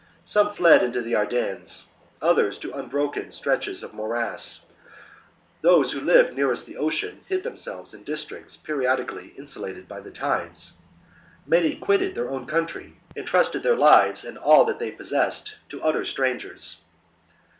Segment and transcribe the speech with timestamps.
[0.23, 1.85] Some fled into the Ardennes,
[2.23, 4.61] others to unbroken ^ stretches of morass;
[5.61, 10.73] those who lived nearest the Ocean hid themselves in districts periodically insulated by the tides.
[11.45, 15.79] Many quitted their own country and trusted their lives and all fhat they possessed to
[15.83, 16.77] utter strangers.